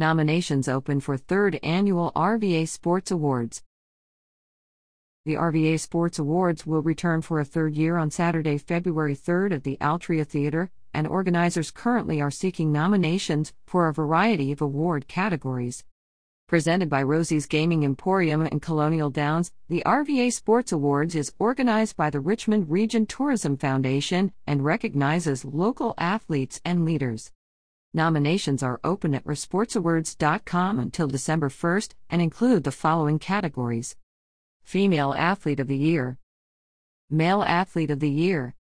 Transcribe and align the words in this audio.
Nominations 0.00 0.66
open 0.66 1.00
for 1.00 1.18
3rd 1.18 1.58
Annual 1.62 2.12
RVA 2.16 2.66
Sports 2.66 3.10
Awards. 3.10 3.62
The 5.26 5.34
RVA 5.34 5.78
Sports 5.78 6.18
Awards 6.18 6.66
will 6.66 6.80
return 6.80 7.20
for 7.20 7.38
a 7.38 7.44
third 7.44 7.74
year 7.74 7.98
on 7.98 8.10
Saturday, 8.10 8.56
February 8.56 9.14
3rd 9.14 9.56
at 9.56 9.64
the 9.64 9.76
Altria 9.78 10.26
Theater, 10.26 10.70
and 10.94 11.06
organizers 11.06 11.70
currently 11.70 12.18
are 12.18 12.30
seeking 12.30 12.72
nominations 12.72 13.52
for 13.66 13.88
a 13.88 13.92
variety 13.92 14.52
of 14.52 14.62
award 14.62 15.06
categories. 15.06 15.84
Presented 16.48 16.88
by 16.88 17.02
Rosie's 17.02 17.44
Gaming 17.44 17.84
Emporium 17.84 18.40
and 18.40 18.62
Colonial 18.62 19.10
Downs, 19.10 19.52
the 19.68 19.82
RVA 19.84 20.32
Sports 20.32 20.72
Awards 20.72 21.14
is 21.14 21.34
organized 21.38 21.98
by 21.98 22.08
the 22.08 22.20
Richmond 22.20 22.70
Region 22.70 23.04
Tourism 23.04 23.58
Foundation 23.58 24.32
and 24.46 24.64
recognizes 24.64 25.44
local 25.44 25.92
athletes 25.98 26.58
and 26.64 26.86
leaders. 26.86 27.32
Nominations 27.92 28.62
are 28.62 28.78
open 28.84 29.16
at 29.16 29.24
rvasportsawards.com 29.24 30.78
until 30.78 31.08
December 31.08 31.48
1st 31.48 31.94
and 32.08 32.22
include 32.22 32.62
the 32.62 32.70
following 32.70 33.18
categories. 33.18 33.96
Female 34.62 35.12
Athlete 35.14 35.58
of 35.58 35.66
the 35.66 35.76
Year, 35.76 36.16
Male 37.10 37.42
Athlete 37.42 37.90
of 37.90 37.98
the 37.98 38.08
Year, 38.10 38.54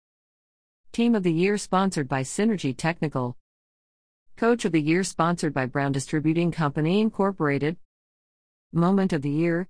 Team 0.92 1.14
of 1.14 1.24
the 1.24 1.32
Year 1.32 1.58
sponsored 1.58 2.08
by 2.08 2.22
Synergy 2.22 2.74
Technical, 2.74 3.36
Coach 4.36 4.64
of 4.64 4.72
the 4.72 4.80
Year 4.80 5.04
sponsored 5.04 5.52
by 5.52 5.66
Brown 5.66 5.92
Distributing 5.92 6.50
Company 6.50 7.02
Incorporated, 7.02 7.76
Moment 8.72 9.12
of 9.12 9.20
the 9.20 9.30
Year, 9.30 9.68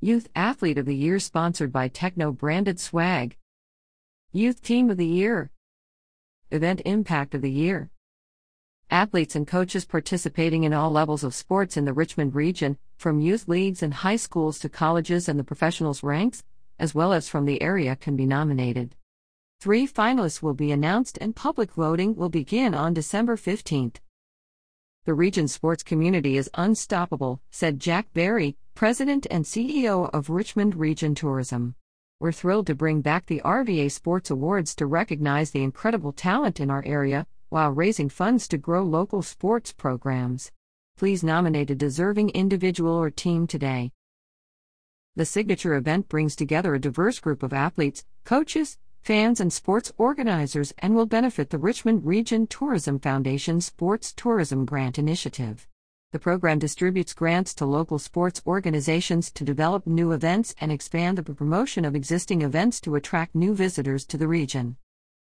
Youth 0.00 0.28
Athlete 0.34 0.78
of 0.78 0.86
the 0.86 0.96
Year 0.96 1.18
sponsored 1.18 1.70
by 1.70 1.88
Techno 1.88 2.32
Branded 2.32 2.80
Swag, 2.80 3.36
Youth 4.32 4.62
Team 4.62 4.88
of 4.88 4.96
the 4.96 5.04
Year, 5.04 5.50
Event 6.50 6.80
Impact 6.86 7.34
of 7.34 7.42
the 7.42 7.50
Year. 7.50 7.90
Athletes 8.90 9.34
and 9.34 9.46
coaches 9.46 9.84
participating 9.84 10.64
in 10.64 10.72
all 10.72 10.90
levels 10.90 11.24
of 11.24 11.34
sports 11.34 11.76
in 11.76 11.84
the 11.84 11.92
Richmond 11.92 12.34
region, 12.34 12.78
from 12.96 13.20
youth 13.20 13.48
leagues 13.48 13.82
and 13.82 13.94
high 13.94 14.16
schools 14.16 14.58
to 14.60 14.68
colleges 14.68 15.28
and 15.28 15.38
the 15.38 15.44
professionals 15.44 16.02
ranks, 16.02 16.44
as 16.78 16.94
well 16.94 17.12
as 17.12 17.28
from 17.28 17.44
the 17.44 17.62
area, 17.62 17.96
can 17.96 18.16
be 18.16 18.26
nominated. 18.26 18.94
Three 19.60 19.86
finalists 19.86 20.42
will 20.42 20.54
be 20.54 20.72
announced 20.72 21.16
and 21.20 21.34
public 21.34 21.72
voting 21.72 22.14
will 22.14 22.28
begin 22.28 22.74
on 22.74 22.92
December 22.92 23.36
15th. 23.36 23.96
The 25.06 25.14
region's 25.14 25.52
sports 25.52 25.82
community 25.82 26.36
is 26.36 26.50
unstoppable, 26.54 27.40
said 27.50 27.80
Jack 27.80 28.12
Berry, 28.12 28.56
President 28.74 29.26
and 29.30 29.44
CEO 29.44 30.10
of 30.12 30.30
Richmond 30.30 30.76
Region 30.76 31.14
Tourism. 31.14 31.74
We're 32.20 32.32
thrilled 32.32 32.66
to 32.68 32.74
bring 32.74 33.00
back 33.00 33.26
the 33.26 33.42
RVA 33.44 33.90
Sports 33.90 34.30
Awards 34.30 34.74
to 34.76 34.86
recognize 34.86 35.50
the 35.50 35.62
incredible 35.62 36.12
talent 36.12 36.58
in 36.60 36.70
our 36.70 36.82
area, 36.86 37.26
while 37.48 37.70
raising 37.70 38.08
funds 38.08 38.48
to 38.48 38.58
grow 38.58 38.82
local 38.82 39.22
sports 39.22 39.72
programs. 39.72 40.50
Please 40.96 41.24
nominate 41.24 41.70
a 41.70 41.74
deserving 41.74 42.30
individual 42.30 42.94
or 42.94 43.10
team 43.10 43.46
today. 43.46 43.90
The 45.16 45.24
signature 45.24 45.74
event 45.74 46.08
brings 46.08 46.34
together 46.34 46.74
a 46.74 46.80
diverse 46.80 47.20
group 47.20 47.42
of 47.42 47.52
athletes, 47.52 48.04
coaches, 48.24 48.78
fans, 49.00 49.38
and 49.38 49.52
sports 49.52 49.92
organizers 49.98 50.72
and 50.78 50.94
will 50.94 51.06
benefit 51.06 51.50
the 51.50 51.58
Richmond 51.58 52.06
Region 52.06 52.46
Tourism 52.46 52.98
Foundation 52.98 53.60
Sports 53.60 54.12
Tourism 54.12 54.64
Grant 54.64 54.98
Initiative. 54.98 55.68
The 56.12 56.18
program 56.18 56.58
distributes 56.58 57.12
grants 57.12 57.54
to 57.54 57.66
local 57.66 57.98
sports 57.98 58.40
organizations 58.46 59.30
to 59.32 59.44
develop 59.44 59.86
new 59.86 60.12
events 60.12 60.54
and 60.60 60.72
expand 60.72 61.18
the 61.18 61.34
promotion 61.34 61.84
of 61.84 61.94
existing 61.94 62.42
events 62.42 62.80
to 62.82 62.94
attract 62.94 63.34
new 63.34 63.54
visitors 63.54 64.06
to 64.06 64.16
the 64.16 64.28
region. 64.28 64.76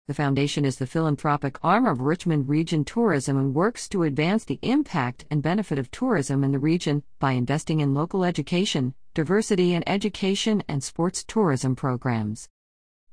The 0.09 0.15
foundation 0.15 0.65
is 0.65 0.79
the 0.79 0.87
philanthropic 0.89 1.59
arm 1.63 1.87
of 1.87 2.01
Richmond 2.01 2.49
Region 2.49 2.85
Tourism 2.85 3.39
and 3.39 3.55
works 3.55 3.89
to 3.91 4.03
advance 4.03 4.45
the 4.45 4.59
impact 4.61 5.25
and 5.31 5.41
benefit 5.41 5.79
of 5.79 5.93
tourism 5.93 6.43
in 6.43 6.51
the 6.51 6.59
region 6.59 7.05
by 7.21 7.33
investing 7.33 7.79
in 7.79 7.95
local 7.95 8.25
education, 8.25 8.95
diversity 9.15 9.75
in 9.75 9.89
education, 9.89 10.65
and 10.67 10.83
sports 10.83 11.23
tourism 11.23 11.77
programs. 11.77 12.49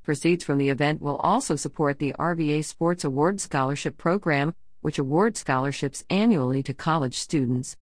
Proceeds 0.02 0.44
from 0.44 0.58
the 0.58 0.69
event 0.69 1.00
will 1.00 1.18
also 1.18 1.56
support 1.56 2.00
the 2.00 2.16
RVA 2.18 2.66
Sports 2.66 3.03
Award 3.03 3.40
Scholarship 3.40 3.96
Program, 3.96 4.56
which 4.81 4.97
awards 4.97 5.42
scholarships 5.42 6.03
annually 6.09 6.63
to 6.63 6.74
college 6.74 7.19
students. 7.19 7.78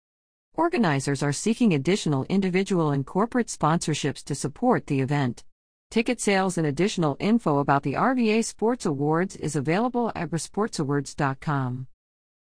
Organizers 0.53 1.21
are 1.21 1.33
seeking 1.33 1.73
additional 1.73 2.23
individual 2.29 2.91
and 2.91 3.05
corporate 3.05 3.47
sponsorships 3.47 4.23
to 4.23 4.33
support 4.33 4.87
the 4.87 5.01
event. 5.01 5.43
Ticket 5.93 6.19
sales 6.19 6.57
and 6.57 6.65
additional 6.65 7.15
info 7.19 7.59
about 7.59 7.83
the 7.83 7.93
RVA 7.93 8.43
Sports 8.43 8.83
Awards 8.83 9.35
is 9.35 9.55
available 9.55 10.11
at 10.15 10.31
rvasportsawards.com. 10.31 11.85